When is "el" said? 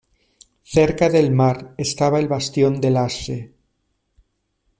2.17-2.27